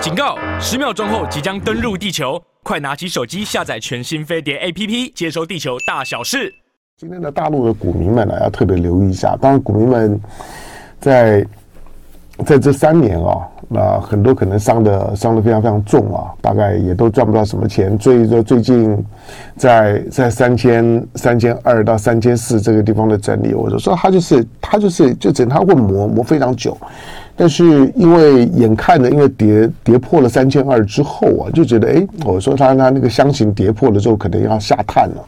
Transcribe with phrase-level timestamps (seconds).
[0.00, 0.38] 警告！
[0.60, 6.54] 十秒钟后即将登陆地球，快拿起手机下载全新飞碟 APP，接收地球大小事。
[6.96, 9.36] 今天的大陆的股民们呢，要特别留意一下。
[9.40, 10.20] 当然，股民们
[11.00, 11.44] 在
[12.46, 17.98] 在这三年啊，那很多可能伤的伤的非常非常重啊，大概也都赚不到什么钱。
[17.98, 19.04] 最最最近
[19.56, 26.78] 在在三千三千二到三千四这个地方的整理，我就说他就是他就是就整他会磨磨非常久。
[27.40, 27.64] 但是
[27.94, 35.24] 因为眼看着，因为跌跌破了三千二之后啊，就觉得哎，我说他他那个箱型跌破了之后，可能要下探了。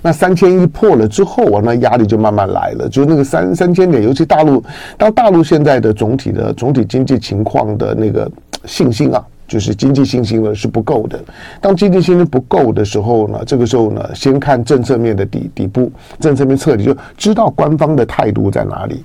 [0.00, 2.88] 那三千一破了之后啊，那压力就慢慢来了。
[2.88, 4.62] 就是那个三三千点，尤其大陆，
[4.96, 8.30] 当大陆现在的总体的总体经济情况的那个
[8.64, 11.18] 信心啊，就是经济信心呢是不够的。
[11.60, 19.02] 当经济信心不够的时候呢，这个时候呢，先看政策面的底底部，政策面彻底就知道官方的态度在哪里。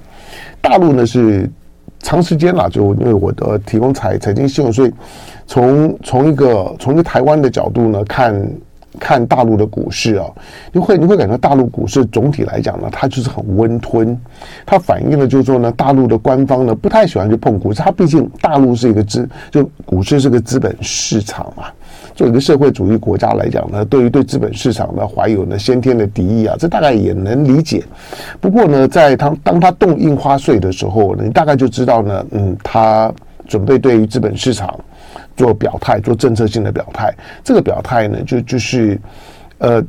[0.62, 1.50] 大陆呢是。
[2.06, 4.94] 长时间了，就因为我的提供财财经新闻，所以
[5.48, 8.32] 从从一个从一个台湾的角度呢，看
[9.00, 10.26] 看大陆的股市啊，
[10.72, 14.18] 你会你会感觉大陆股市总体来讲呢，它就是很温吞，
[14.66, 21.66] 它反映了就是说呢，大陆的官方呢不太喜欢去碰股市，它毕竟大陆是一个资，就股市是个资本市场嘛。
[22.14, 27.84] 作为一个社会主义国家来讲呢，对于对资本市场呢怀有呢先天的敌意啊，这大概也能理解。
[28.40, 33.12] 不过呢，在他当他动印花税的时候呢，你大概就知道呢，嗯，他
[33.48, 34.80] 准备对于资本市场
[35.36, 37.14] 做表态，做政策性的表态。
[37.44, 39.00] 这个表态呢，就就是
[39.58, 39.84] 呃，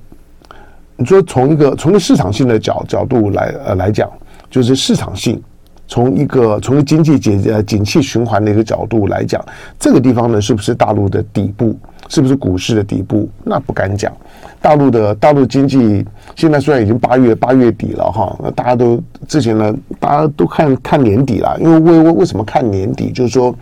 [0.97, 4.11] 你说从一个从一个市场性的角角度来呃来讲，
[4.51, 5.43] 就是市场性。
[5.89, 9.41] 从一个从经济景呃景气循环的一个角度来讲，
[9.79, 11.79] 这个地方呢，是不是大陆的底部？
[12.09, 13.29] 是不是股市的底部？
[13.45, 14.13] 那不敢讲。
[14.61, 21.57] 大陆的大陆经济现在虽然已经八月八月底了哈，那大家都之前呢，大家都看看年底了。
[21.61, 23.13] 因为为为为什么看年底？
[23.13, 23.55] 就是说，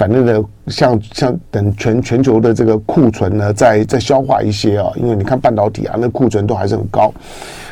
[0.00, 4.90] 反正呢，像像等全全球的这个库存呢，再再消化一些啊。
[4.96, 7.12] 因为你看半导体啊，那库存都还是很高。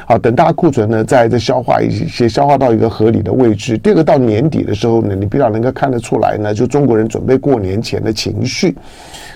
[0.05, 3.79] 好，等大家库存呢，再再消化一些，消化到一个合理的位置。
[3.79, 8.77] 第二个到年底的时候呢，你比较能够看得出来呢，就中国人准备过年前的情绪。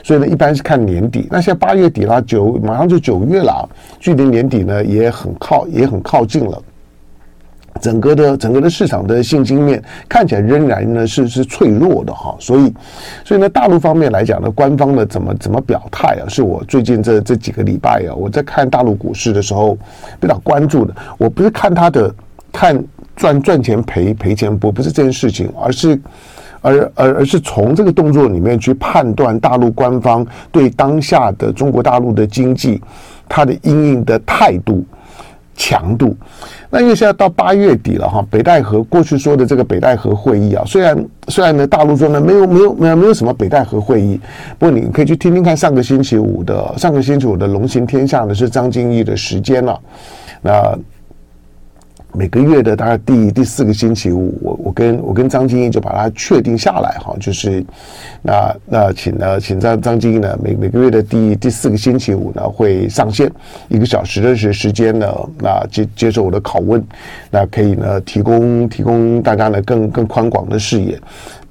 [0.02, 1.26] 所以呢，一般是看年底。
[1.30, 3.66] 那现在八月底了，九马上就九月了，
[3.98, 6.62] 距离年底呢也很靠，也很靠近了。
[7.80, 12.36] 整个的整个的市场的信心面看起来仍然呢是是脆弱的哈。
[12.38, 12.72] 所以，
[13.24, 19.76] 所以呢，大陆方面来讲呢，官方的怎么怎么表态啊，是我最近这这几个礼拜啊，我在看大陆股市的时候
[20.20, 20.94] 比较关注的。
[21.18, 22.14] 我不是看他的
[22.52, 22.84] 看
[23.16, 25.98] 赚赚钱赔赔钱不不是这件事情，而是。
[26.64, 32.80] 而而而是从这个动作里面去判断大陆官方对当下的中国大陆的经济，
[33.28, 34.84] 它的因应的态度
[35.62, 36.16] 强度。
[36.68, 44.18] 那因为现在到八月底了哈，北戴河过去说的这个北戴河会议啊，虽然虽然呢大陆说呢没有没有没有没有什么北戴河会议，
[44.58, 49.80] 不过你可以去听听看上个星期五的上个星期五的龙行天下呢是张敬义的时间了，
[50.42, 50.76] 那。
[52.14, 57.64] 每个月的大概第第四个星期五，我我跟我跟张金义就把它确定下来哈，就是
[58.22, 63.30] 那那请呢请张张金义呢每每个月的第第四个星期五呢会上线
[63.68, 65.06] 一个小时的时时间呢，
[65.38, 66.84] 那接接受我的拷问，
[67.30, 71.00] 那可以呢提供提供大家呢更更宽广的视野。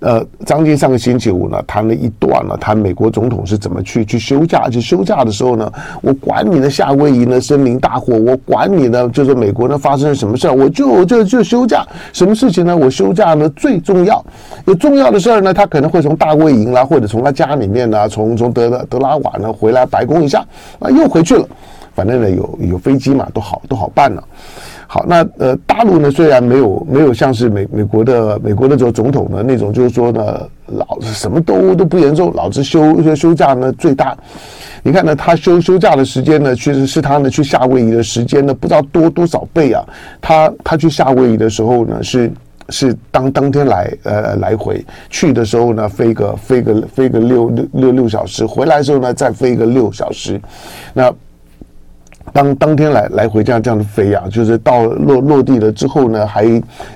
[0.01, 12.75] 呃，张金上个星期五呢谈了一段了，谈美国总统是怎么去去休假，去休假的时候呢，我管你的夏威夷呢森林大火，我管你呢就是美国呢发生了什么事儿，我就就就休假，什么事情呢？
[12.75, 14.25] 我休假呢最重要，
[14.65, 20.43] 有重要的事儿呢，他可能会从大卫营啦，或者从他家里面呢，从从德德拉瓦呢回来白宫一下，
[20.79, 21.47] 啊又回去了，
[21.93, 24.23] 反正呢有有飞机嘛，都好都好办了。
[24.93, 34.17] 好，那呃，大陆呢，虽然没有没有像是美美国的美国的这个总统呢那种，就是说呢，老子什么都都不严重，老子休休假呢最大。
[34.83, 39.81] 你看呢，他休休假的时间呢，确实是他呢去夏威夷的时间呢，不知道多多少倍啊。
[40.19, 42.29] 他他去夏威夷的时候呢，是
[42.67, 50.37] 是当当天来呃来回，去的时候呢飞个飞个飞个六六六六小时，回来的时候呢再飞个六小时，
[50.93, 51.09] 那。
[52.33, 56.45] 当当天来来回这样这样的飞啊，就是到落落地了之后呢，还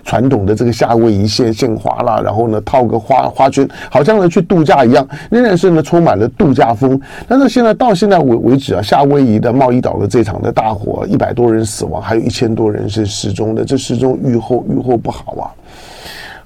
[0.04, 7.00] 传统的这个夏威夷献献花啦，然后呢套个花花圈，好像呢去度假一样，仍然是呢充满了度假风。
[7.28, 15.52] 但是现在到现在为为止啊，夏威夷的贸易岛的这场的大火，一百多人死亡，还有一千多人是失踪的，这失踪预后预后不好啊。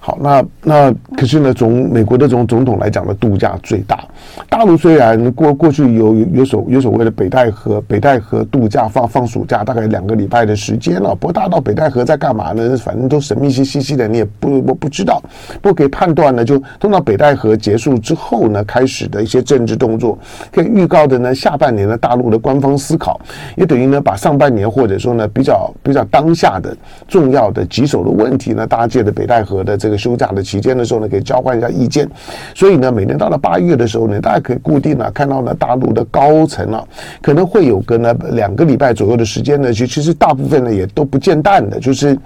[0.09, 4.03] 好，那那可是呢，从美国的总总统来讲呢，度假最大。
[4.49, 11.13] 大陆虽然过过去有有所有所谓的北戴河北戴河度假放放暑假，大概两个礼拜的时间了。
[11.13, 12.75] 不过大到北戴河在干嘛呢？
[12.77, 15.21] 反正都神秘兮兮兮的，你也不我不知道。
[15.61, 20.17] 不过可以判断呢，就通到北戴河结束之后呢，开始的一些政治动作，
[20.51, 23.21] 可以预告的呢，下半年的大陆的官方思考，
[23.55, 26.75] 也等于呢，把上半年或者说呢，比较比较当下的
[27.07, 29.98] 重要的棘手的问题呢，大家借着北戴河的这个。
[29.99, 32.09] 休假的期间的时候呢，可以交换一下意见。
[32.55, 36.83] 所以呢，每年到了八月的时候呢，大家可以固定啊看到呢，大陆的高层啊，
[37.21, 42.17] 可能会有个呢两个礼拜左右的时间呢，其其实大部分呢也都不见淡的，就是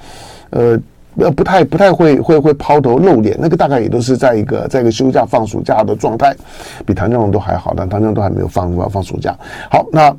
[0.52, 0.80] 呃
[1.18, 6.36] 呃不太不太会会会抛头露脸，那个大概也都是在一个在一个休假放暑假的状态，
[6.86, 9.36] 比唐湘龙都还好，但唐湘龙都还没有放放放暑假。
[9.70, 10.16] 好，那。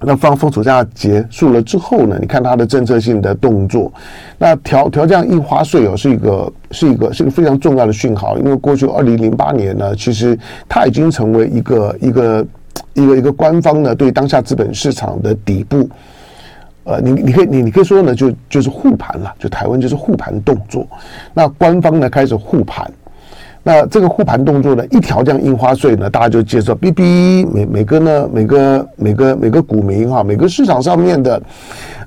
[0.00, 2.16] 那放放暑假结束了之后呢？
[2.20, 3.92] 你看它的政策性的动作，
[4.38, 8.38] 那调调降印花税哦，是一个是一个是一个非常重要的讯号。
[8.38, 12.46] 因为过去二零零八年呢，其实它已经成为一个一个
[12.94, 15.88] 一个一个官方呢对当下资本市场的底部。
[16.84, 20.86] 呃，你你可以你你可以说呢，就就是护盘了，就台湾就是护盘动作。
[21.34, 22.90] 那官方呢开始护盘。
[23.68, 26.74] 那这个护盘动作呢，一调降印花税呢，大家就接受。
[26.74, 31.42] 哔哔，每每个呢，每个每个每个股民哈，每个市场上面的，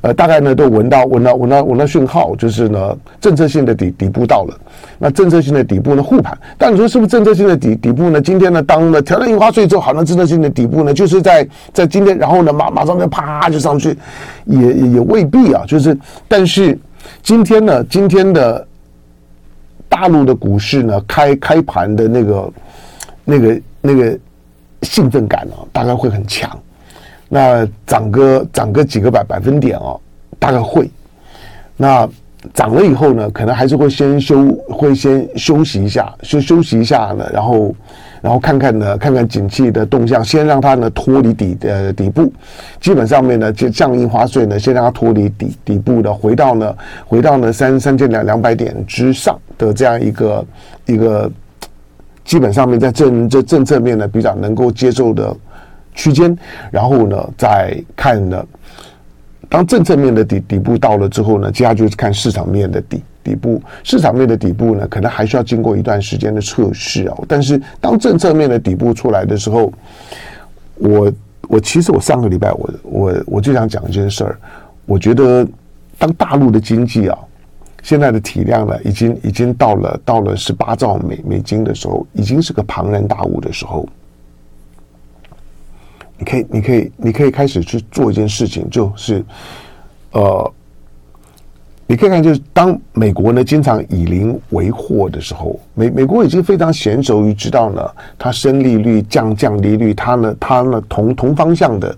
[0.02, 4.58] 呃，大概呢都闻到闻到闻到闻到讯号，就是呢政策性的底底部到了。
[4.98, 8.20] 那政策性的底部呢护盘，但你说是不是政策性的底底部呢？
[8.20, 13.96] 今天呢，当了调降印花税之后，好像政策性的底部呢，就是在在今天，然后呢马马上就啪就上去，
[14.46, 15.64] 也也未必啊。
[15.68, 15.96] 就是
[16.28, 16.76] 但是
[17.22, 18.66] 今天呢，今天的。
[19.92, 22.54] 大陆的股市呢，开开盘的那个、
[23.26, 24.18] 那个、那个
[24.84, 26.50] 兴奋感呢、啊，大概会很强。
[27.28, 30.00] 那涨个涨个几个百百分点哦、
[30.40, 30.90] 大概会。
[31.76, 32.08] 那
[32.54, 37.76] 涨了以后呢，可能还是会先休，会先休息一下，休休息一下呢，然后。
[38.24, 42.32] 然后看看呢，看看景气的动向，先让它呢脱离底呃底部，
[42.80, 46.72] 基本上面呢就降印花税呢，先让它脱离底底部的，回到呢
[47.08, 49.36] 回到呢三三千两两百点之上
[49.68, 50.46] 的这样一个
[50.86, 51.32] 一个，
[52.26, 55.36] 基本上面在政这政策面呢比较能够接受的
[55.94, 56.38] 区间，
[56.72, 58.46] 然后呢再看呢，
[59.48, 63.02] 当政策面的底底部到了之后呢，接下来就是看市场面的底。
[63.24, 67.24] 底部市场面的底部呢，可能还需要经过一段时间的测试哦。
[67.28, 69.72] 但是当政策面的底部出来的时候，
[70.74, 71.14] 我
[71.48, 74.40] 我其实我上个礼拜我我我就想讲一件事儿。
[74.88, 75.48] 我觉得
[76.00, 77.18] 当大陆的经济啊，
[77.82, 83.88] 现在的体量呢，已经已经到了到了十八兆美美金的时候，已经是个庞然大物的时候，
[86.18, 89.24] 你可以你可以你可以开始去做一件事情，就是
[90.12, 90.54] 呃。
[91.88, 97.86] 你看看，就是当美国呢经常以邻为壑的时候，美美国已经非常娴熟于知道呢，
[98.18, 101.94] 它升利率、降降利率，它呢它呢同同方向的，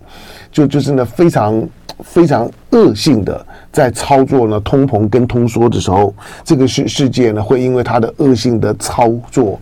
[0.52, 1.64] 就就是呢非常
[2.00, 6.14] 非常恶性的在操作呢通膨跟通缩的时候，
[6.44, 9.60] 这个世世界呢会因为它的恶性的操作，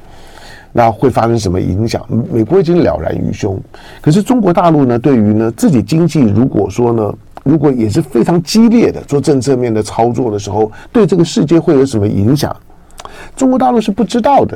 [0.72, 2.06] 那会发生什么影响？
[2.32, 3.60] 美国已经了然于胸，
[4.02, 7.14] 可是中国大陆呢，对于呢自己经济，如果说呢。
[7.44, 12.56] 如果也是非常激烈的做政策面的操作的时候，对这个世界会有什么影响？
[13.36, 14.56] 中国大陆是不知道的。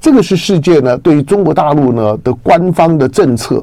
[0.00, 3.62] 这个是世界呢，对于中国大陆呢的官方的政策，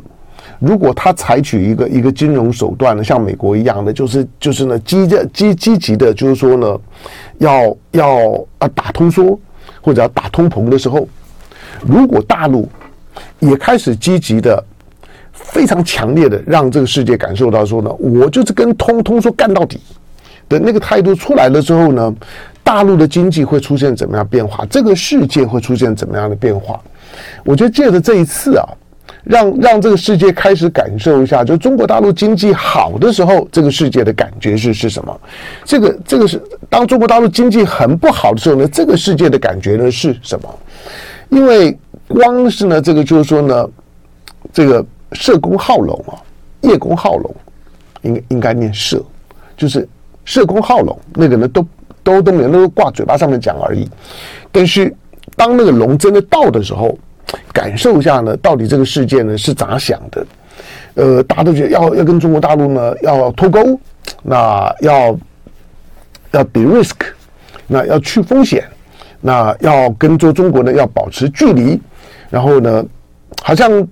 [0.60, 6.80] 如果他采取一个一个金融手段呢，像美国一样的，就是就是呢积极积积极的，就是说呢，
[7.38, 9.40] 要要啊打通缩
[9.82, 11.08] 或者要打通膨的时候，
[11.86, 12.70] 如果大陆
[13.40, 14.64] 也开始积极的。
[15.36, 19.80] 非常强烈的让这个世界感受到说呢，我就是跟通通说干到底
[20.48, 22.16] 的那个态度出来了之后呢，
[22.64, 24.64] 大陆的经济会出现怎么样变化？
[24.70, 26.80] 这个世界会出现怎么样的变化？
[27.44, 28.66] 我觉得借着这一次啊，
[29.24, 35.22] 让让这个世界开始感受一下，就中国大陆经济好的时候，这个世界的感觉是是什么？
[35.64, 40.60] 这个这个是当中国大陆经济很不好的时候呢，这个世界的感觉呢是什么？
[41.30, 41.78] 因为
[42.08, 43.70] 光是呢，这个就是说呢，
[44.52, 44.86] 这个。
[45.16, 46.18] 社公好龙啊，
[46.62, 47.36] 叶公好龙，
[48.02, 49.00] 应该应该念社，
[49.56, 49.88] 就是
[50.26, 51.64] 社公好龙，那个呢都
[52.02, 53.88] 都都没有，都挂嘴巴上面讲而已。
[54.52, 54.92] 但是
[55.36, 56.98] 当那个龙真的到的时候，
[57.52, 60.26] 感受一下呢，到底这个世界呢是咋想的？
[60.96, 63.80] 呃，大家都觉得要要跟中国大陆呢要脱钩，
[64.22, 65.18] 那要
[66.32, 66.96] 要 de-risk，
[67.68, 68.64] 那要去风险，
[69.22, 71.80] 那要跟着中国呢要保持距离，
[72.30, 72.86] 然后呢，
[73.42, 73.88] 好像。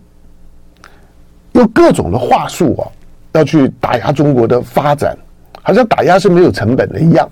[1.53, 2.87] 用各种的话术啊，
[3.33, 5.17] 要去打压中国的发展，
[5.61, 7.29] 好像打压是没有成本的一样。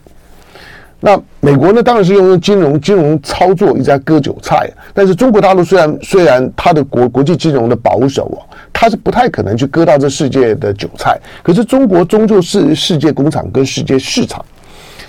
[1.01, 4.69] 那美国呢，当然是用金融金融操作一直在割韭菜。
[4.93, 11.17] 但是中国大陆虽然虽然它的国国际金融的保守啊，它是不太可能去割到这世界的韭菜。
[11.41, 14.43] 可是中国终究是世界工厂跟世界市场，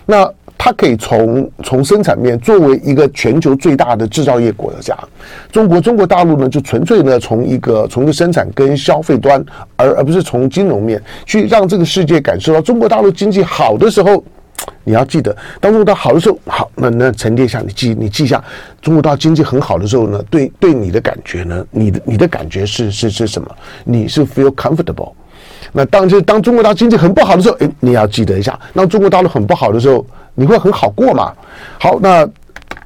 [0.06, 4.96] 那它可以从从生产面作为一个全球最大的制造业国家，
[5.50, 9.44] 中国中国大陆呢就纯粹呢从一个从一个生产跟消费端，
[9.74, 14.22] 而而不是从金融面去让这个世界感受到中国大陆经济好的时候。
[14.84, 18.42] 你要记得，当中国大陆好的时候，好，那那沉淀下，你记你记一下，
[18.82, 23.48] 中国大陆经济很好的时候呢，对对你的感觉呢，你的你的感觉是是是什么？
[23.84, 25.12] 你是 feel comfortable。
[25.72, 31.32] 那当就当中国大陆经济很不好的时候，诶，你要记得一下，当中国大陆很不好的时候，你会很好过嘛？
[31.78, 32.28] 好，那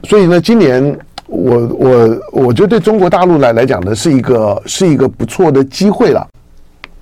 [0.02, 6.28] 所以呢，今年我我我觉得对中国大陆来来讲呢，是一个是一个不错的机会了。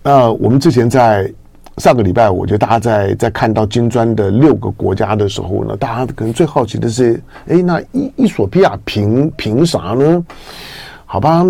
[0.02, 1.31] 那我们之前在。
[1.79, 10.23] 上个礼拜，我觉得大家在在看到金砖的六个国家的时候呢，大家可能最好奇的是，哎，那伊伊索比亚凭凭啥呢？
[11.07, 11.45] 好吧，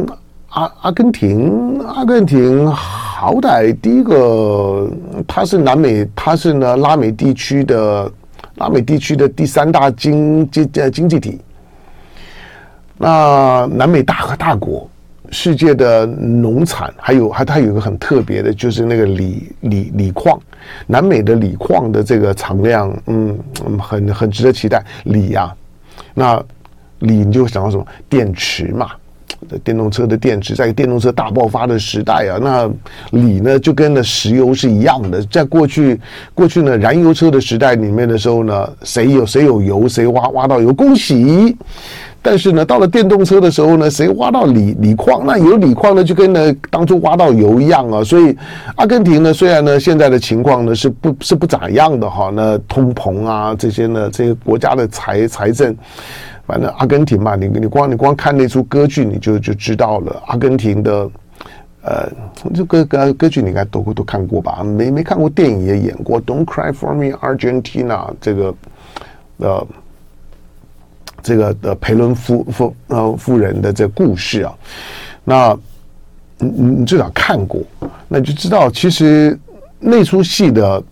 [0.50, 4.88] 阿阿根廷，阿根廷好歹第一个，
[5.26, 8.10] 它是南美，它是呢拉美地区的
[8.54, 11.40] 拉美地区的第三大经经经济体，
[12.96, 14.88] 那南美大和大国。
[15.32, 20.38] 世界的农产还有还它有一个很特别的，就是那个锂锂锂矿，
[20.86, 23.36] 南美的锂矿的这个产量，嗯，
[23.80, 24.84] 很很值得期待。
[25.04, 25.50] 锂呀、
[26.12, 26.40] 那
[26.98, 27.86] 锂你就想到什么？
[28.10, 28.90] 电池嘛，
[29.64, 32.70] 电动车的电池，在电动车大爆发的时代啊，那
[33.12, 35.22] 锂呢就跟那石油是一样的。
[35.24, 35.98] 在过去
[36.34, 41.56] 过去呢，燃油车的时代里面的时候呢，谁有谁有油，谁挖挖到油，恭喜。
[42.24, 48.04] 但是呢，到了电动车的时候呢，谁挖到锂锂矿，那有锂矿呢，就跟呢当初挖到油一样啊。
[48.04, 48.36] 所以，
[48.76, 55.76] 阿根廷呢，虽然呢现在的情况呢是不是不咋样的哈，那通膨啊这些呢，这些国家的财财政，
[56.46, 60.22] 反正阿根廷嘛，你你光你光看那出歌剧，你就就知道了。
[60.28, 61.10] 阿根廷的，
[61.82, 62.08] 呃，
[62.54, 64.62] 这歌歌歌剧你应该都都看过吧？
[64.62, 68.54] 没没看过电影也演过《Don't Cry for Me Argentina》这个，
[69.38, 69.66] 呃。
[71.22, 74.54] 这个的培伦夫夫呃夫人的这故事啊，
[75.24, 75.56] 那
[76.38, 77.62] 你你至少看过，
[78.08, 79.38] 那就知道其实
[79.78, 80.82] 那出戏的，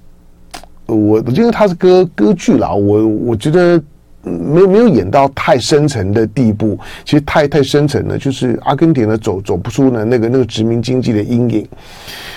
[0.86, 3.82] 我因为它是歌歌剧啦，我我觉得
[4.22, 11.66] 没有没有演到太深层的地步，其实太太深层了，就是阿根廷呢走走不出呢那个那个殖民经济的阴影。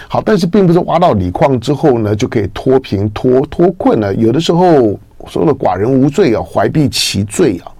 [0.07, 4.97] 好，但是并不是挖到锂矿之后呢就可以脱贫脱脱困了，有的时候
[5.27, 7.71] 说了寡人无罪啊，怀璧其罪啊。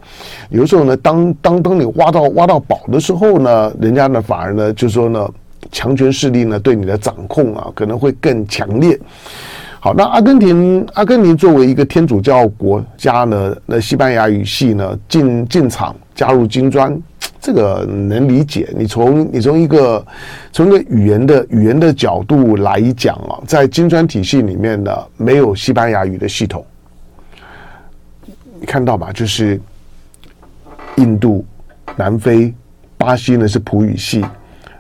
[0.50, 5.30] 有时候呢，当当当你挖到挖到宝的时候呢，人家呢反而呢就说呢，
[5.72, 9.00] 强权势力呢对你的掌控啊可能会更强烈。
[9.80, 16.98] 好，那阿根廷阿根廷作为一个天主教国家呢，那西班牙语系呢进进场加入金砖，
[17.42, 18.70] 这个能理解。
[18.78, 20.06] 你从你从一个
[20.54, 26.66] 从一个语言的语言的角度来讲啊，在金砖体系里面呢，没有西班牙语的系统，
[28.60, 29.12] 你看到吧？
[29.12, 29.60] 就是。
[30.98, 31.46] 印度、
[31.96, 32.54] 南非、
[32.98, 34.24] 巴西呢是葡语系，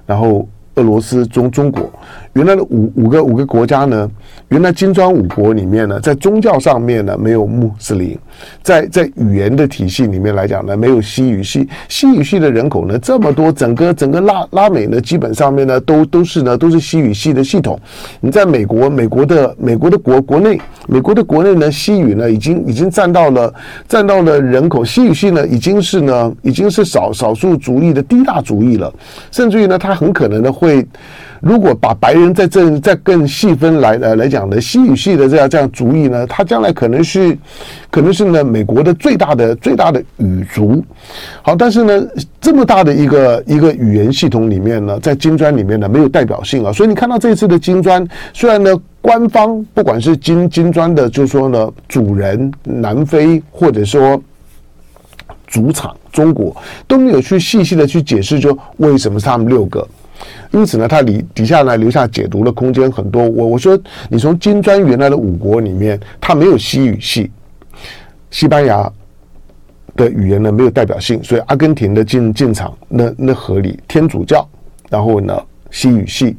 [0.05, 1.91] 然后俄罗斯、中中国。
[2.34, 4.10] 原来的五五个五个国家呢，
[4.50, 8.18] 原来金砖五国里面呢，在宗教上面呢没有穆斯林，
[8.63, 11.70] 在在语言的体系里面来讲呢，没有西语系。
[11.88, 17.80] 西语系的人口呢这么多，整个整个拉拉美呢，基本上面呢都都是呢都是西语系的系统。
[18.20, 23.54] 你在美国，美国的美国的国国内，美国的国内呢，西语呢已经已经占到了
[23.88, 28.92] 占到了人口，西语系呢已经是呢已经是少少数族裔的第一大族裔了，
[29.32, 30.84] 甚至于呢，它很可能呢会。
[31.43, 37.38] 如果把白人在这再更细分来呃来讲的西语系的这样这样族裔呢，他将来可能是
[37.91, 40.81] 可能是呢美国的最大的最大的语族。
[41.41, 42.07] 好，但是呢
[42.39, 54.21] 这么大的一个一个语言系统里面呢，在金砖里面呢没有代表性啊，所以你看到这次的金砖，虽然呢官方不管是金金砖的，就是说呢主人南非或者说
[55.45, 56.55] 主场中国
[56.88, 59.85] 都没有去细细的去解释，就为什么是他们六个。
[60.51, 63.27] 因此呢，它里底下呢留下解读的空间很多。
[63.27, 67.32] 我我说，你从金砖原来的五国里面，它没有西语系，
[68.30, 68.92] 西班牙
[69.96, 73.80] 的语言呢没有代表性，所以阿根廷的进进场那那合理。
[73.88, 74.48] 天主教，
[74.89, 75.39] 然后呢
[75.72, 76.36] 西语系，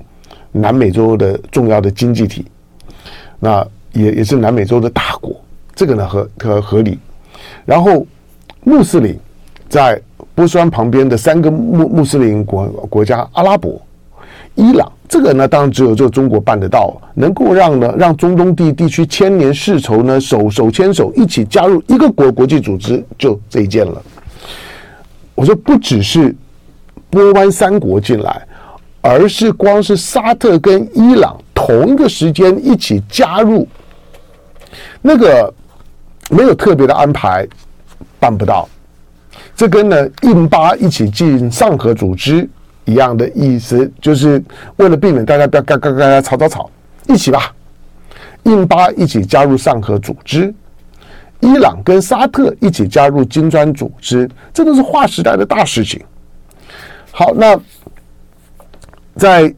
[0.53, 2.47] 南美洲的重要的经济体，
[3.41, 5.35] 那也也是南美洲的大国，
[5.75, 6.99] 这个呢合合合理。
[7.64, 8.07] 然后
[8.62, 9.19] 穆斯林
[9.69, 10.00] 在
[10.35, 13.81] 波斯湾旁边的三个穆穆斯林国国家，阿拉伯。
[14.57, 24.00] 伊朗，这个呢，当然只有这中国办得到，能够让呢让中东地地区千年世仇呢手手牵手一起加入一个国国际组织，就这一件了。
[25.35, 26.33] 我说不只是
[27.11, 28.47] 波湾三国进来，
[29.00, 33.67] 而是光是沙特跟伊朗同一个时间一起加入，
[35.03, 35.53] 那个
[36.31, 37.45] 没有特别的安排，
[38.21, 38.69] 办不到。
[39.56, 42.49] 这跟呢印巴一起进上合组织
[42.84, 44.42] 一样的意思，就是
[44.76, 46.70] 为了避免大家不要嘎嘎嘎吵吵吵，
[47.06, 47.54] 一起吧。
[48.42, 50.52] 印巴一起加入上合组织，
[51.40, 56.04] 伊朗跟沙特一起加入金砖组织，这都是划时代的大事情。
[57.11, 57.58] 好，那
[59.16, 59.54] 在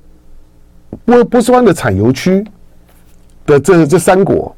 [1.05, 2.45] 波波斯湾的产油区
[3.45, 4.55] 的这这三国，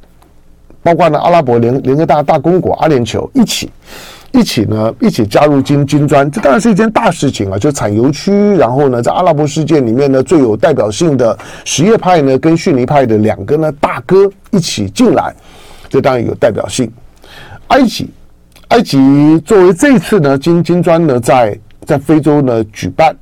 [0.83, 3.71] 包括呢阿拉伯联联合大大公国阿联酋一起。
[4.33, 7.59] 一起呢，一起加入金金砖，这当然是一件大事情啊！
[7.59, 15.35] 就产油区，然后呢，在阿拉伯世界里面呢，最有代表性的什叶派呢，跟逊尼派的两个呢大哥一起进来，
[15.89, 16.91] 这当然有代表性。
[17.69, 18.11] 埃及，
[18.69, 23.17] 埃及作为这次呢金金砖呢，在在非洲呢举办。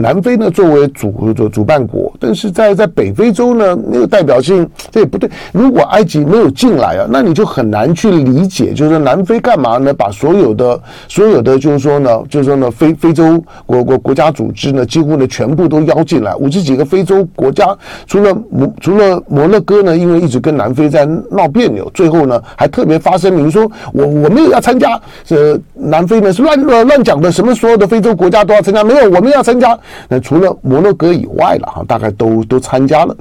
[0.00, 5.28] 南非呢，作为主主主办国，但是在在北非洲呢，没有代表性，这也不对。
[5.52, 9.92] 如果埃及没有进来啊，那你就很难去理解，就是说南非干嘛呢？
[9.92, 17.76] 把所有的所有的，就是说呢，就是说呢，非非洲国国国家组织呢，几乎呢全部都邀进来，五十几个非洲国家，
[18.06, 29.78] 除了摩除了摩洛哥呢，因为一直跟南非在闹别扭，最后呢还特别发声明说，我我没有要参加，这南非呢是乱乱乱讲的，什么所有的非洲国家都要参加，没有，我们要参加。
[30.08, 33.16] 那除了摩洛哥以外了哈，大概都都参加了。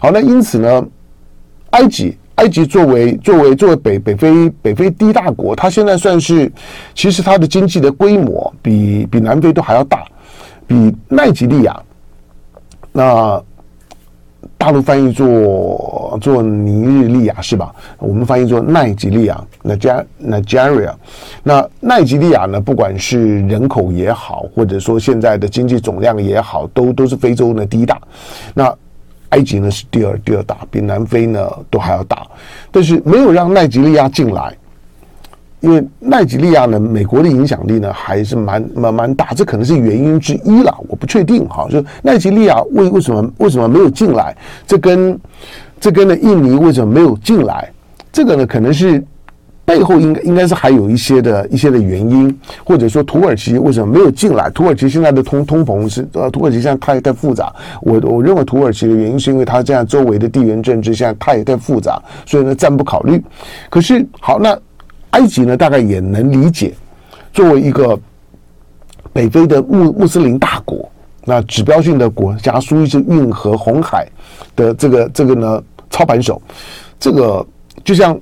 [0.00, 0.84] 好，那因此呢，
[1.70, 6.50] 埃及埃及作为作为作为北北非北非第一大国，它现在算是
[6.94, 10.04] 其实它的经济的规模比比南非都还要大，
[10.66, 11.80] 比奈及利亚
[12.92, 13.42] 那。
[14.60, 17.74] 大陆翻译做做尼日利亚是吧？
[17.96, 20.92] 我们翻译做奈及利亚，那加 Nigeria。
[21.42, 22.60] 那奈及利亚呢？
[22.60, 27.98] 不管是人口也好，或者说现在的经济总量也好，都都是非洲的第一大。
[28.52, 28.70] 那
[29.30, 32.26] 埃及呢是第二第二大，比南非呢都还要大，
[32.70, 34.54] 但是没有让奈及利亚进来。
[35.60, 41.68] 因为奈及利亚呢，美国的影响力呢还是蛮蛮蛮大，这可能是原因之一了，我不确定哈。
[41.70, 44.34] 就奈及利亚为为什么为什么没有进来？
[44.66, 45.18] 这跟
[45.78, 47.70] 这跟呢印尼为什么没有进来？
[48.10, 49.04] 这个呢可能是
[49.66, 54.48] 背后应该应该是还有一些的一些的原因，或者说土耳其为什么没有进来？
[54.50, 57.54] 土耳其现在的通通膨是呃，土耳其现在太太复杂。
[57.82, 63.22] 我我认为土耳其的原因是因为它这样周围的地缘政治现在太太复杂，所以呢暂不考虑。
[63.68, 64.58] 可是好那。
[65.10, 66.74] 埃及呢，大概也能理解，
[67.32, 67.98] 作为一个
[69.12, 70.88] 北非的穆穆斯林大国，
[71.24, 74.08] 那指标性的国家，苏伊士运河、红海
[74.54, 76.40] 的这个这个呢操盘手，
[76.98, 77.44] 这个
[77.82, 78.18] 就像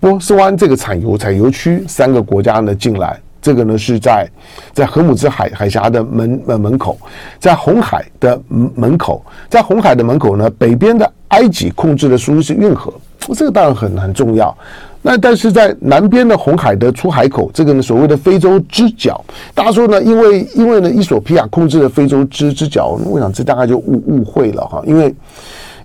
[0.00, 4.28] 波斯湾这个产油产油区，三个国家呢进来，这个呢是在
[4.72, 6.98] 在荷姆兹海海峡的门门门口，
[7.38, 12.92] 在红海的门口，在红海的门口呢，北边的埃及控制的苏伊士运河，
[13.34, 14.56] 这个当然很很重要。
[15.06, 19.22] 那但是在南边的红海的出海口，这个呢所谓的非洲之角，
[19.54, 25.14] 大家说呢，因为因为呢，衣索比亚控制了非洲之之角，我想这大概就误误会了哈，因为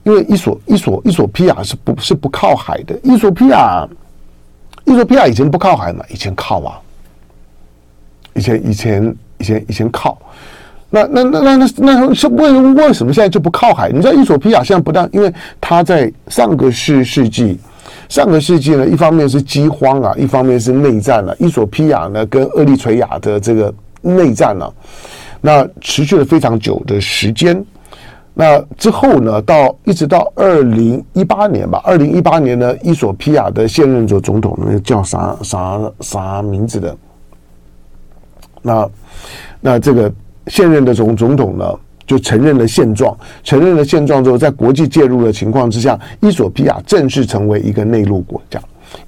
[0.04, 3.86] 因为衣索衣索衣索比亚是不是不靠海的，衣索比亚
[4.86, 6.80] 衣索比亚以前不靠海嘛，以前靠啊，
[8.36, 10.18] 以前以前以前以前靠，
[10.90, 13.90] 那那那那那那是为为什么现在就不靠海？
[13.90, 17.60] 你知道衣索比亚现在不但因为它在上个世世纪。
[18.10, 21.36] 上个世纪呢，一方面是饥荒啊，一方面是内战了、啊。
[21.40, 24.68] 衣索比亚呢，跟厄立垂亚的这个内战呢、
[25.40, 27.64] 那持续了非常久的时间。
[28.34, 36.98] 那之后呢，到一直到二零一八年吧，二零一八年呢，伊索比亚的现任的总统呢叫啥啥啥名字的？
[38.62, 38.90] 那
[39.62, 40.12] 那这个
[40.48, 41.66] 现任的总总统呢？
[42.10, 48.60] 就承认了现状，承认了现状之后，在国际介入的情况之下，伊索比亚正式成为一个内陆国家，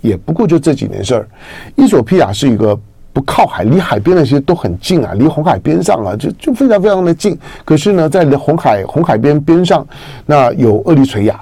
[0.01, 1.27] 也不过就这几年事儿。
[1.75, 2.79] 伊索比亚是一个
[3.11, 7.35] 不靠海，离海边那些都很近啊，离红海边上啊，就就非常非常的近。
[7.65, 9.83] 可是呢，在红海红海边边上，
[10.27, 11.41] 那有厄立垂亚，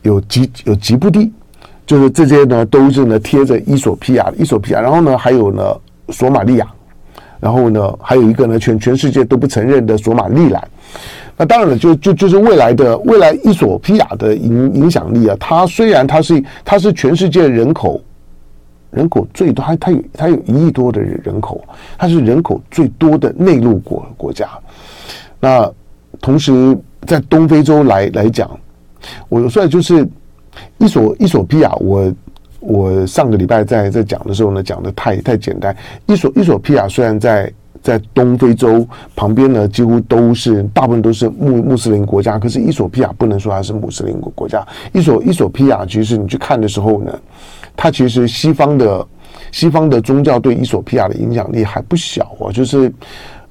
[0.00, 1.30] 有吉有吉布地，
[1.86, 5.62] 就是这些呢都是呢贴着伊索比亚，伊索比亚，然后呢还有呢
[6.08, 6.66] 索马利亚。
[7.40, 10.68] 然后呢，还有一个呢，全全世界都不承认的索马利兰。
[11.36, 15.36] 那当然了，就就就是未来的未来，衣索比亚的影影响力啊。
[15.38, 18.00] 它虽然它是它是全世界人口
[18.90, 21.62] 人口最多，它它有它有一亿多的人口，
[21.96, 24.48] 它是人口最多的内陆国国家。
[25.38, 25.70] 那
[26.20, 28.50] 同时在东非洲来来讲，
[29.28, 30.04] 我说的就是
[30.78, 32.12] 伊索伊索比亚，我
[32.58, 35.76] 我上个礼拜在在讲的时候呢，讲的太太简单。
[36.06, 37.52] 伊索伊索比亚虽然在
[37.88, 44.62] 在东非洲旁边呢，几乎都是大部分都是穆穆斯林国家，可是伊索比亚不能说它是穆斯林国国家。
[44.92, 47.18] 伊索伊索比亚其实你去看的时候呢，
[47.74, 49.06] 它其实西方的
[49.52, 52.92] 西方的宗教对伊索比亚的影响力还不小啊，就是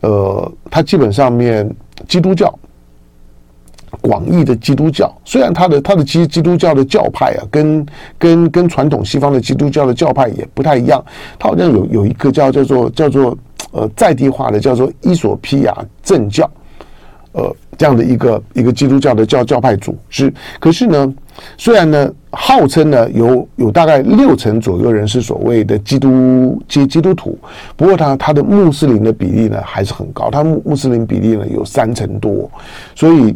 [0.02, 1.67] 呃，它基本上面
[2.08, 2.54] 基督教。
[4.02, 7.86] 广义的基督教，虽然它的它的基基督教的教派啊，跟
[8.19, 11.04] 跟跟传统西方的基督教的教派也不太一样，
[11.39, 13.36] 它好像有有一个叫叫做叫做
[13.71, 16.49] 呃在地化的叫做伊索比亚正教，
[17.34, 20.34] 呃这样的一个一个基督教的教教派组织。
[20.60, 21.13] 可是呢，
[21.58, 27.38] 虽然呢号称呢有有大概六成左右人是所谓的基督基基督徒，
[27.75, 32.49] 不过他他的穆斯林的比例呢还是很高，他穆穆斯林比例呢有三成多，
[32.95, 33.36] 所以。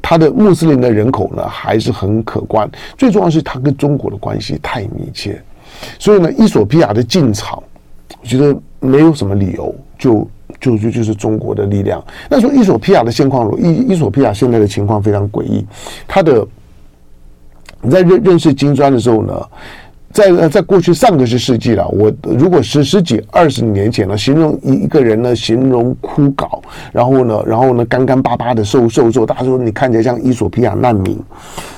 [0.00, 5.40] 他的穆斯林的人口呢还是很可观，最重要是他跟中国的关系太密切，
[5.98, 7.62] 所以呢，伊索比亚的进场，
[8.20, 10.28] 我觉得没有什么理由，就
[10.60, 12.04] 就就就是中国的力量。
[12.28, 15.64] 那说伊索比亚的现况，伊伊索比亚现在的情况非常诡异，
[16.06, 16.46] 他的
[17.80, 19.48] 你在认认识金砖的时候呢。
[20.12, 26.60] 在，在过去上个世纪了，我如果十十几二十年前呢，形容一一个人呢，形容枯槁，
[26.92, 31.18] 然后呢，然后呢，干干巴巴的瘦瘦瘦，大家说你看起来像伊索比亚难民。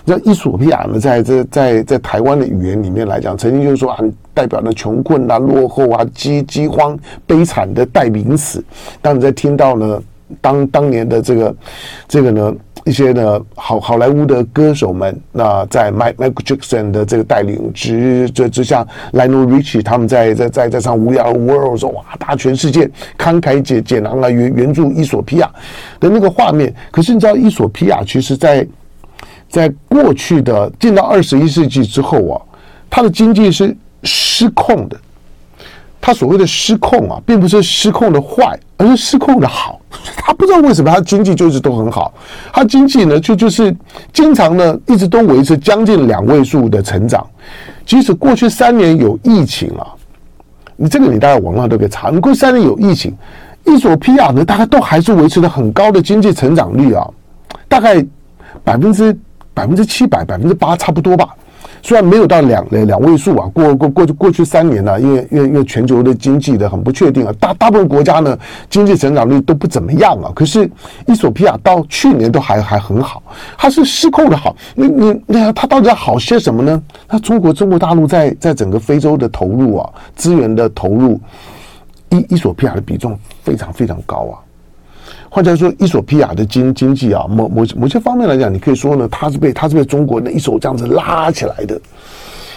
[0.04, 3.98] 那伊索比亚呢，在这在在台湾的语言里面来讲，曾经就是说啊，
[4.34, 8.62] 代表了穷困啊、落后啊、饥饥荒、悲惨的代名词。
[9.00, 10.02] 当你在听到呢，
[10.40, 11.54] 当当年的这个
[12.08, 12.54] 这个呢。
[12.84, 25.50] 一些呢，好好莱坞的歌手们，那在 Michael Jackson 的这个带领之之之下，Lionel Richie 他们在在在在唱《We Are World》说哇，大全世界慷慨解解囊啊，援援助伊索比亚
[25.98, 26.74] 的那个画面。
[26.90, 28.66] 可是你知道，伊索比亚其实在
[29.48, 32.36] 在过去的进到二十一世纪之后啊，
[32.90, 34.96] 它的经济是失控的。
[36.02, 39.80] 他所谓的失控啊，并不是失控的坏，而是失控的好。
[40.16, 42.12] 他不知道为什么他经济就一直都很好，
[42.52, 43.74] 他经济呢就就是
[44.12, 47.26] 经常呢一直都维持将近两位数的成长，
[47.85, 49.87] 即使过去三年有疫情啊，
[50.76, 53.14] 你这个你大概网上都可以查，你过去三年有疫情，
[53.64, 57.09] 伊索比亚呢大概都还是维持了很高的经济成长率啊，
[57.68, 58.04] 大概
[58.62, 59.16] 百分之
[59.52, 61.35] 百分之七百百分之八差不多吧。
[61.82, 68.38] 虽然没有到两两位数啊，过过过去过去三年呢、因为因为因为全球的经济的很不确定啊，大大部分国家呢
[68.70, 70.32] 经济成长率都不怎么样啊。
[70.34, 70.70] 可是
[71.06, 73.22] 伊索比亚到去年都还还很好，
[73.56, 74.54] 它是失控的好。
[74.74, 76.82] 你你那它到底要好些什么呢？
[77.08, 81.20] 那中国中国大陆在在整个非洲的投入啊，资源的投入，
[82.10, 84.43] 伊伊索比亚的比重非常非常高啊。
[85.34, 91.76] 换句话说，伊索比亚的经经济啊，某某某些方面来讲，你可以说呢，它是被它是被中国那一手这样子拉起来的。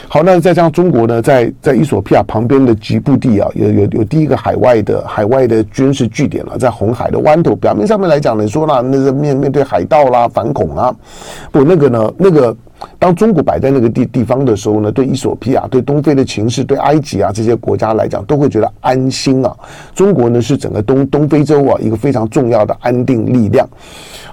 [0.08, 7.56] 好，那再加上中国呢，在在伊索比亚旁边的局部地啊，有有有第一个海外的海外的军事据点了，在红海的湾头。
[7.56, 10.96] 表面上面来讲，呢说啦，那个面面对海盗啦、反恐啊，
[11.52, 12.56] 不，那个呢，那个。
[13.00, 19.56] 当中国摆在那个地地方的时候呢，对伊索比亚、对东非的情势、对埃及啊这些国家来讲，都会觉得安心啊。
[19.96, 23.68] 中国呢是整个东东非洲啊一个非常重要的安定力量。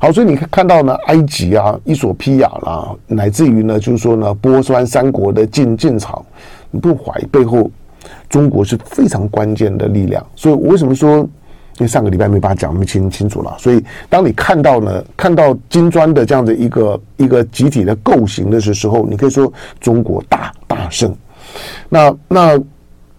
[0.00, 6.24] 好，所以你看到呢，埃及啊、伊索比亚啦，乃至于呢，就是说呢，波斯湾三国的进进场，
[6.70, 7.70] 你不怀疑背后
[8.28, 10.24] 中国是非常关键的力量。
[10.36, 11.26] 所以为什么说？
[11.78, 21.12] 因为上个礼拜没把它讲那么清清楚了，所以当你看到呢，看到金砖的这样的一个一个集体的构型的时候，你可以说中国大大胜。
[21.88, 22.60] 那那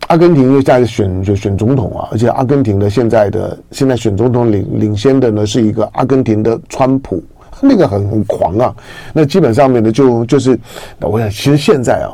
[0.07, 7.21] 阿根廷因为在选选选总统啊，而且阿根廷的现在的现在选总统领领先的呢是一个阿根廷的川普，
[7.61, 8.75] 那个很很狂啊。
[9.13, 10.57] 那基本上面呢就就是，
[11.01, 12.09] 我想其实现在啊。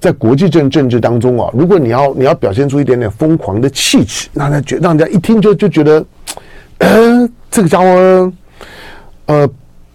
[0.00, 6.04] 在国际政政治当中啊，如果你要你要表现出一点点疯狂的气质，让他觉让人家一听就就觉得，
[6.78, 8.32] 呃，这个家伙，
[9.26, 9.48] 呃，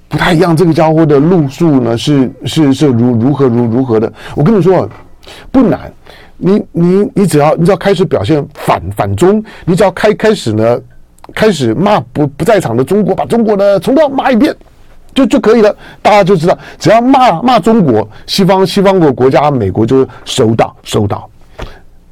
[0.08, 0.56] 不太一样。
[0.56, 4.12] 这个家伙的路数呢，是是是如如何如如何的。
[4.36, 4.90] 我跟你说，
[5.52, 5.92] 不难，
[6.38, 10.80] 你你你只要你只要开始表现反反中，你只要开开始呢，
[11.34, 14.56] 开始骂不不在场的中国，把中国呢从头骂一遍。
[15.14, 21.30] 就就可以了，大家就知道，只要骂骂中国，西方西方国国家，美国就收到收到，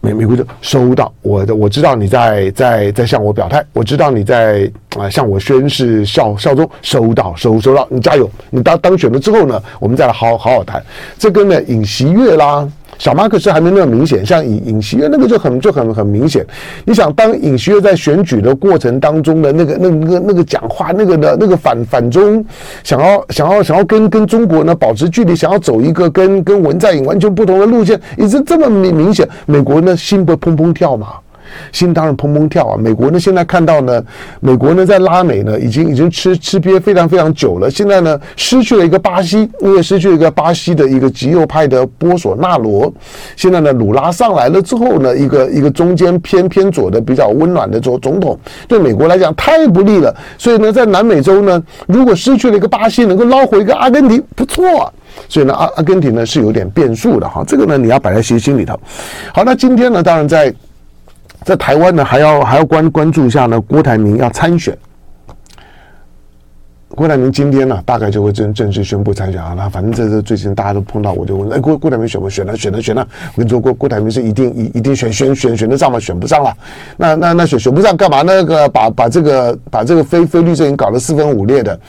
[0.01, 10.83] 美美国就收到，我的我知道你在在在向我表态，我知道你在啊、向我宣誓效效忠，收到收收到，你加油，你当当选了之后呢，我们再来好好好谈。
[11.17, 12.67] 这跟呢尹锡月啦，
[12.99, 16.45] 小马克思还没那么明显，像尹尹锡悦那个就很就很很明显。
[16.85, 22.45] 你想，当尹锡悦在选举的过程当中的那个那个那个讲话，那个的那个反反中，
[22.83, 29.27] 想要想要想要跟跟中国呢保持距离，想要走一个跟跟文在寅完全不同的路线，已经这么明明显。
[29.45, 31.07] 美国呢心不砰砰跳嘛？
[31.71, 32.77] 心当然砰砰跳啊！
[32.77, 34.03] 美国呢，现在看到呢，
[34.39, 37.69] 美国呢在拉美呢，已经已经吃吃瘪非常非常久了。
[37.69, 42.91] 现在呢，失去了一个巴西，因为失去了一个巴西的一个极右派的波索纳罗。
[43.35, 50.15] 现在呢，鲁拉上来了之后呢，一个一个中间偏偏左的比较温暖的总总统，对美国来讲太不利了。
[50.37, 54.91] 所以呢，在南美洲呢，如果失去了一个巴西，能够捞回一个阿根廷，不错。
[55.27, 57.43] 所以呢，阿阿根廷呢是有点变数的哈。
[57.47, 58.79] 这个呢，你要摆在心心里头。
[59.33, 60.53] 好，那今天呢，当然在。
[61.43, 63.59] 在台湾呢，还要还要关关注一下呢。
[63.61, 64.77] 郭台铭要参选，
[66.89, 69.53] 郭台铭今天呢，大概就会正正式宣布参选啊。
[69.55, 72.55] 那反正这是最近大家都碰到，我就问：哎，郭郭台铭选不选了？
[72.55, 73.07] 选了选了。
[73.33, 75.99] 我跟你说，郭郭台铭是一定一一定选选选选得上吗？
[75.99, 76.53] 选不上了。
[76.97, 78.21] 那那那选选不上干嘛？
[78.21, 81.79] 那个把把这个把这个非非绿阵营搞得四分五裂的。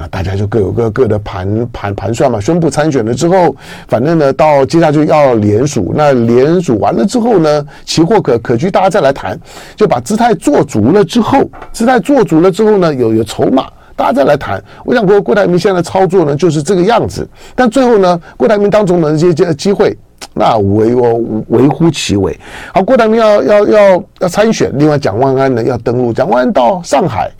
[0.00, 2.40] 那大家就各有各各的盘盘盘算嘛。
[2.40, 3.54] 宣布参选了之后，
[3.86, 5.92] 反正呢，到接下去要联署。
[5.94, 9.38] 那联署完了之后呢，期货可可居，大家再来谈，
[9.76, 14.62] 就把姿态做足了之后，姿态做足了之后呢，有有筹码，大家再来谈。
[14.86, 17.28] 我想郭郭台铭现在操作呢，就是这个样子。
[17.54, 19.94] 但最后呢，郭台铭当中的这些机会，
[20.32, 22.34] 那微我微乎其微。
[22.72, 27.30] 好，郭台铭要要要要参选，另外蒋万安呢要登陆，蒋万安到上海。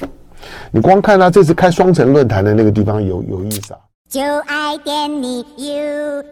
[0.70, 3.80] 你光看他这次开双城论坛的那个地方有有意思啊。
[4.08, 6.24] 就爱点你 ufo